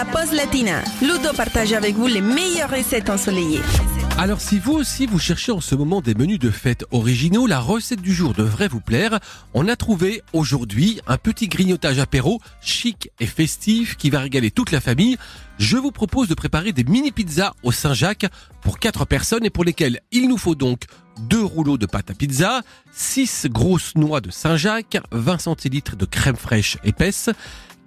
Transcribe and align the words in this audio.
la 0.00 0.06
pause 0.06 0.32
latina. 0.32 0.82
Ludo 1.02 1.34
partage 1.36 1.74
avec 1.74 1.94
vous 1.94 2.06
les 2.06 2.22
meilleures 2.22 2.70
recettes 2.70 3.10
ensoleillées. 3.10 3.60
Alors 4.16 4.40
si 4.40 4.58
vous 4.58 4.72
aussi 4.72 5.04
vous 5.04 5.18
cherchez 5.18 5.52
en 5.52 5.60
ce 5.60 5.74
moment 5.74 6.00
des 6.00 6.14
menus 6.14 6.38
de 6.38 6.50
fête 6.50 6.86
originaux, 6.90 7.46
la 7.46 7.60
recette 7.60 8.00
du 8.00 8.14
jour 8.14 8.32
devrait 8.32 8.68
vous 8.68 8.80
plaire. 8.80 9.18
On 9.52 9.68
a 9.68 9.76
trouvé 9.76 10.22
aujourd'hui 10.32 11.02
un 11.06 11.18
petit 11.18 11.48
grignotage 11.48 11.98
apéro 11.98 12.40
chic 12.62 13.10
et 13.20 13.26
festif 13.26 13.98
qui 13.98 14.08
va 14.08 14.20
régaler 14.20 14.50
toute 14.50 14.72
la 14.72 14.80
famille. 14.80 15.18
Je 15.58 15.76
vous 15.76 15.92
propose 15.92 16.28
de 16.28 16.34
préparer 16.34 16.72
des 16.72 16.84
mini 16.84 17.12
pizzas 17.12 17.52
au 17.62 17.70
Saint-Jacques 17.70 18.26
pour 18.62 18.78
4 18.78 19.04
personnes 19.04 19.44
et 19.44 19.50
pour 19.50 19.64
lesquelles 19.64 20.00
il 20.12 20.30
nous 20.30 20.38
faut 20.38 20.54
donc 20.54 20.84
deux 21.28 21.44
rouleaux 21.44 21.76
de 21.76 21.84
pâte 21.84 22.10
à 22.10 22.14
pizza, 22.14 22.62
6 22.92 23.48
grosses 23.50 23.94
noix 23.96 24.22
de 24.22 24.30
Saint-Jacques, 24.30 24.98
20 25.12 25.38
centilitres 25.38 25.96
de 25.96 26.06
crème 26.06 26.36
fraîche 26.36 26.78
épaisse, 26.84 27.28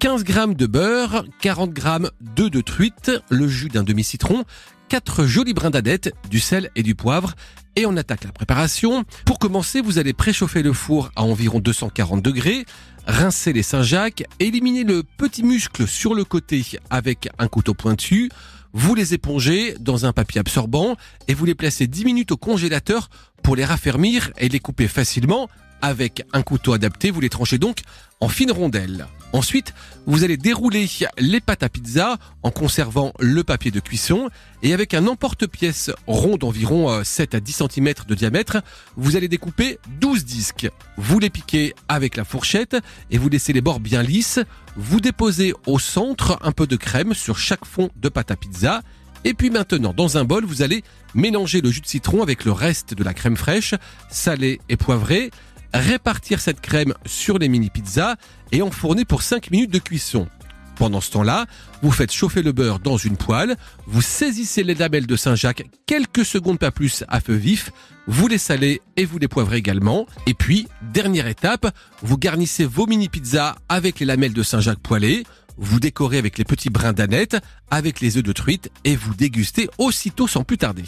15 0.03 0.25
grammes 0.25 0.53
de 0.53 0.65
beurre, 0.65 1.23
40 1.39 1.71
grammes 1.71 2.11
d'œufs 2.19 2.51
de 2.51 2.59
truite, 2.59 3.09
le 3.29 3.47
jus 3.47 3.69
d'un 3.69 3.83
demi-citron, 3.83 4.43
4 4.89 5.25
jolis 5.25 5.53
brins 5.53 5.69
d'adette, 5.69 6.13
du 6.29 6.41
sel 6.41 6.69
et 6.75 6.83
du 6.83 6.93
poivre. 6.93 7.35
Et 7.77 7.85
on 7.85 7.95
attaque 7.95 8.25
la 8.25 8.33
préparation. 8.33 9.05
Pour 9.23 9.39
commencer, 9.39 9.79
vous 9.79 9.99
allez 9.99 10.11
préchauffer 10.11 10.61
le 10.61 10.73
four 10.73 11.09
à 11.15 11.23
environ 11.23 11.59
240 11.59 12.21
degrés, 12.21 12.65
rincer 13.07 13.53
les 13.53 13.63
Saint-Jacques, 13.63 14.25
éliminer 14.41 14.83
le 14.83 15.03
petit 15.03 15.41
muscle 15.41 15.87
sur 15.87 16.15
le 16.15 16.25
côté 16.25 16.65
avec 16.89 17.29
un 17.39 17.47
couteau 17.47 17.73
pointu, 17.73 18.29
vous 18.73 18.95
les 18.95 19.13
épongez 19.13 19.77
dans 19.79 20.05
un 20.05 20.11
papier 20.11 20.41
absorbant 20.41 20.97
et 21.29 21.33
vous 21.33 21.45
les 21.45 21.55
placez 21.55 21.87
10 21.87 22.03
minutes 22.03 22.33
au 22.33 22.37
congélateur 22.37 23.09
pour 23.41 23.55
les 23.55 23.63
raffermir 23.63 24.31
et 24.37 24.49
les 24.49 24.59
couper 24.59 24.89
facilement. 24.89 25.47
Avec 25.83 26.23
un 26.31 26.43
couteau 26.43 26.71
adapté, 26.71 27.11
vous 27.11 27.19
les 27.19 27.27
tranchez 27.27 27.57
donc 27.57 27.81
en 28.21 28.29
fines 28.29 28.53
rondelles. 28.53 29.05
Ensuite, 29.33 29.73
vous 30.05 30.23
allez 30.23 30.37
dérouler 30.37 30.87
les 31.17 31.41
pâtes 31.41 31.61
à 31.61 31.67
pizza 31.67 32.19
en 32.41 32.51
conservant 32.51 33.11
le 33.19 33.43
papier 33.43 33.69
de 33.69 33.81
cuisson 33.81 34.29
et 34.61 34.73
avec 34.73 34.93
un 34.93 35.07
emporte-pièce 35.07 35.91
rond 36.07 36.37
d'environ 36.37 37.03
7 37.03 37.33
euh, 37.33 37.37
à 37.37 37.41
10 37.41 37.63
cm 37.69 37.93
de 38.07 38.15
diamètre, 38.15 38.61
vous 38.95 39.17
allez 39.17 39.27
découper 39.27 39.77
12 39.99 40.23
disques. 40.23 40.69
Vous 40.95 41.19
les 41.19 41.29
piquez 41.29 41.75
avec 41.89 42.15
la 42.15 42.23
fourchette 42.23 42.77
et 43.11 43.17
vous 43.17 43.27
laissez 43.27 43.51
les 43.51 43.59
bords 43.59 43.81
bien 43.81 44.03
lisses. 44.03 44.39
Vous 44.77 45.01
déposez 45.01 45.53
au 45.67 45.79
centre 45.79 46.39
un 46.43 46.53
peu 46.53 46.65
de 46.65 46.77
crème 46.77 47.13
sur 47.13 47.37
chaque 47.37 47.65
fond 47.65 47.89
de 47.97 48.07
pâte 48.07 48.31
à 48.31 48.37
pizza 48.37 48.83
et 49.25 49.33
puis 49.33 49.49
maintenant, 49.49 49.93
dans 49.93 50.17
un 50.17 50.25
bol, 50.25 50.43
vous 50.43 50.61
allez 50.61 50.83
mélanger 51.15 51.61
le 51.61 51.71
jus 51.71 51.79
de 51.79 51.87
citron 51.87 52.21
avec 52.21 52.43
le 52.43 52.51
reste 52.51 52.93
de 52.93 53.03
la 53.03 53.13
crème 53.13 53.37
fraîche, 53.37 53.73
salée 54.09 54.59
et 54.67 54.75
poivrée 54.75 55.31
répartir 55.73 56.39
cette 56.39 56.61
crème 56.61 56.93
sur 57.05 57.37
les 57.37 57.49
mini 57.49 57.69
pizzas 57.69 58.15
et 58.51 58.61
enfourner 58.61 59.05
pour 59.05 59.21
5 59.21 59.51
minutes 59.51 59.71
de 59.71 59.79
cuisson. 59.79 60.27
Pendant 60.75 61.01
ce 61.01 61.11
temps-là, 61.11 61.45
vous 61.81 61.91
faites 61.91 62.11
chauffer 62.11 62.41
le 62.41 62.51
beurre 62.51 62.79
dans 62.79 62.97
une 62.97 63.17
poêle, 63.17 63.55
vous 63.85 64.01
saisissez 64.01 64.63
les 64.63 64.73
lamelles 64.73 65.05
de 65.05 65.15
Saint-Jacques 65.15 65.65
quelques 65.85 66.25
secondes 66.25 66.57
pas 66.57 66.71
plus 66.71 67.03
à 67.09 67.21
feu 67.21 67.35
vif, 67.35 67.71
vous 68.07 68.27
les 68.27 68.39
salez 68.39 68.81
et 68.97 69.05
vous 69.05 69.19
les 69.19 69.27
poivrez 69.27 69.57
également. 69.57 70.07
Et 70.25 70.33
puis, 70.33 70.67
dernière 70.81 71.27
étape, 71.27 71.73
vous 72.01 72.17
garnissez 72.17 72.65
vos 72.65 72.87
mini 72.87 73.07
pizzas 73.07 73.55
avec 73.69 73.99
les 73.99 74.05
lamelles 74.05 74.33
de 74.33 74.43
Saint-Jacques 74.43 74.79
poêlées, 74.79 75.25
vous 75.57 75.79
décorez 75.79 76.17
avec 76.17 76.37
les 76.37 76.43
petits 76.43 76.71
brins 76.71 76.93
d'aneth, 76.93 77.37
avec 77.69 77.99
les 77.99 78.17
œufs 78.17 78.23
de 78.23 78.33
truite 78.33 78.71
et 78.83 78.95
vous 78.95 79.13
dégustez 79.13 79.69
aussitôt 79.77 80.27
sans 80.27 80.43
plus 80.43 80.57
tarder. 80.57 80.83